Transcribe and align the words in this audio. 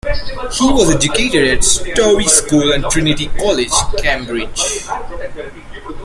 He 0.57 0.65
was 0.65 0.95
educated 0.95 1.47
at 1.59 1.63
Stowe 1.63 2.19
School 2.21 2.71
and 2.73 2.83
Trinity 2.85 3.27
College, 3.37 3.69
Cambridge. 3.99 4.87